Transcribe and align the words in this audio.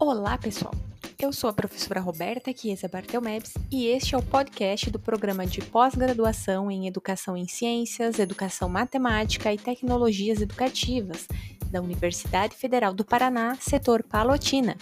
Olá, 0.00 0.38
pessoal! 0.38 0.72
Eu 1.18 1.32
sou 1.32 1.50
a 1.50 1.52
professora 1.52 1.98
Roberta 2.00 2.52
Chiesa 2.56 2.86
Bartelmebs 2.86 3.52
e 3.68 3.88
este 3.88 4.14
é 4.14 4.18
o 4.18 4.22
podcast 4.22 4.88
do 4.92 4.98
programa 4.98 5.44
de 5.44 5.60
pós-graduação 5.60 6.70
em 6.70 6.86
Educação 6.86 7.36
em 7.36 7.48
Ciências, 7.48 8.20
Educação 8.20 8.68
Matemática 8.68 9.52
e 9.52 9.58
Tecnologias 9.58 10.40
Educativas 10.40 11.26
da 11.72 11.82
Universidade 11.82 12.54
Federal 12.54 12.94
do 12.94 13.04
Paraná, 13.04 13.56
setor 13.56 14.04
Palotina. 14.04 14.76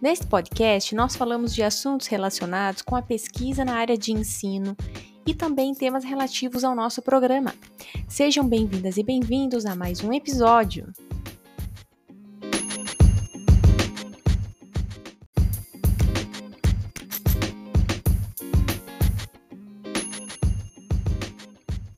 Neste 0.00 0.28
podcast, 0.28 0.94
nós 0.94 1.16
falamos 1.16 1.52
de 1.52 1.64
assuntos 1.64 2.06
relacionados 2.06 2.82
com 2.82 2.94
a 2.94 3.02
pesquisa 3.02 3.64
na 3.64 3.74
área 3.74 3.98
de 3.98 4.12
ensino 4.12 4.76
e 5.26 5.34
também 5.34 5.74
temas 5.74 6.04
relativos 6.04 6.62
ao 6.62 6.76
nosso 6.76 7.02
programa. 7.02 7.52
Sejam 8.06 8.46
bem-vindas 8.46 8.96
e 8.96 9.02
bem-vindos 9.02 9.66
a 9.66 9.74
mais 9.74 10.04
um 10.04 10.12
episódio. 10.12 10.92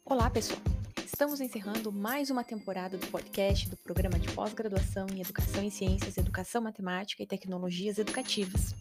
Olá, 0.09 0.31
pessoal! 0.31 0.61
Estamos 1.05 1.41
encerrando 1.41 1.91
mais 1.91 2.31
uma 2.31 2.45
temporada 2.45 2.97
do 2.97 3.09
podcast 3.09 3.69
do 3.69 3.77
programa 3.77 4.21
de 4.21 4.31
pós-graduação 4.31 5.09
em 5.13 5.21
Educação 5.21 5.65
em 5.65 5.69
Ciências, 5.69 6.17
Educação 6.17 6.63
Matemática 6.63 7.25
e 7.25 7.27
Tecnologias 7.27 7.99
Educativas. 7.99 8.73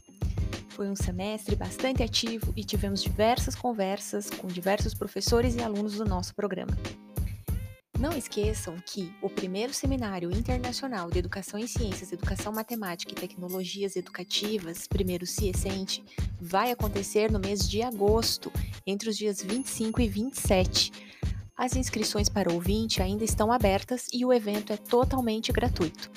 Foi 0.69 0.87
um 0.87 0.95
semestre 0.95 1.55
bastante 1.55 2.03
ativo 2.03 2.53
e 2.55 2.63
tivemos 2.63 3.01
diversas 3.01 3.55
conversas 3.55 4.29
com 4.29 4.47
diversos 4.47 4.93
professores 4.93 5.55
e 5.55 5.63
alunos 5.63 5.95
do 5.95 6.05
nosso 6.05 6.35
programa. 6.35 6.77
Não 7.99 8.15
esqueçam 8.15 8.77
que 8.85 9.11
o 9.19 9.27
primeiro 9.27 9.73
Seminário 9.73 10.29
Internacional 10.29 11.09
de 11.09 11.17
Educação 11.17 11.59
em 11.59 11.65
Ciências, 11.65 12.11
Educação 12.11 12.53
Matemática 12.53 13.13
e 13.13 13.15
Tecnologias 13.15 13.95
Educativas, 13.95 14.85
primeiro 14.85 15.25
CIECENTE, 15.25 16.03
vai 16.39 16.69
acontecer 16.69 17.31
no 17.31 17.39
mês 17.39 17.67
de 17.67 17.81
agosto, 17.81 18.51
entre 18.85 19.09
os 19.09 19.17
dias 19.17 19.41
25 19.41 20.01
e 20.01 20.07
27 20.07 21.14
as 21.57 21.75
inscrições 21.75 22.27
para 22.27 22.51
ouvinte 22.51 23.01
ainda 23.01 23.23
estão 23.23 23.51
abertas 23.51 24.07
e 24.13 24.25
o 24.25 24.33
evento 24.33 24.73
é 24.73 24.77
totalmente 24.77 25.51
gratuito. 25.53 26.11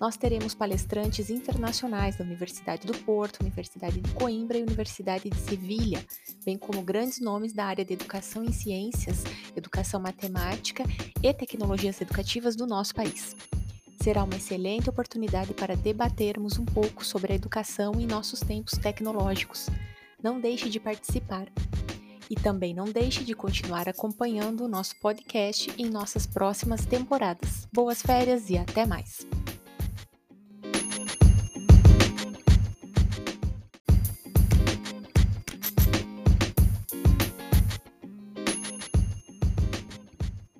Nós 0.00 0.16
teremos 0.16 0.54
palestrantes 0.54 1.28
internacionais 1.28 2.16
da 2.16 2.24
Universidade 2.24 2.86
do 2.86 2.96
Porto, 2.98 3.40
Universidade 3.40 4.00
de 4.00 4.10
Coimbra 4.12 4.56
e 4.56 4.62
Universidade 4.62 5.28
de 5.28 5.36
Sevilha, 5.36 6.04
bem 6.44 6.56
como 6.56 6.82
grandes 6.82 7.20
nomes 7.20 7.52
da 7.52 7.66
área 7.66 7.84
de 7.84 7.92
educação 7.92 8.44
em 8.44 8.52
ciências, 8.52 9.24
educação 9.56 10.00
matemática 10.00 10.84
e 11.20 11.34
tecnologias 11.34 12.00
educativas 12.00 12.54
do 12.54 12.66
nosso 12.66 12.94
país. 12.94 13.34
Será 14.00 14.22
uma 14.22 14.36
excelente 14.36 14.88
oportunidade 14.88 15.52
para 15.52 15.76
debatermos 15.76 16.58
um 16.58 16.64
pouco 16.64 17.04
sobre 17.04 17.32
a 17.32 17.36
educação 17.36 17.94
em 17.98 18.06
nossos 18.06 18.38
tempos 18.38 18.78
tecnológicos. 18.78 19.66
Não 20.22 20.40
deixe 20.40 20.70
de 20.70 20.78
participar. 20.78 21.48
E 22.30 22.34
também 22.34 22.74
não 22.74 22.86
deixe 22.86 23.24
de 23.24 23.34
continuar 23.34 23.88
acompanhando 23.88 24.64
o 24.64 24.68
nosso 24.68 24.94
podcast 25.00 25.72
em 25.78 25.88
nossas 25.88 26.26
próximas 26.26 26.84
temporadas. 26.84 27.66
Boas 27.72 28.02
férias 28.02 28.50
e 28.50 28.58
até 28.58 28.84
mais! 28.84 29.26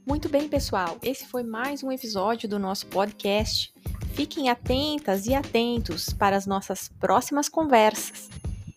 Muito 0.08 0.28
bem, 0.30 0.48
pessoal, 0.48 0.98
esse 1.02 1.26
foi 1.26 1.42
mais 1.42 1.82
um 1.82 1.92
episódio 1.92 2.48
do 2.48 2.58
nosso 2.58 2.86
podcast. 2.86 3.72
Fiquem 4.14 4.48
atentas 4.48 5.26
e 5.26 5.34
atentos 5.34 6.08
para 6.08 6.34
as 6.34 6.44
nossas 6.44 6.88
próximas 6.98 7.48
conversas. 7.48 8.28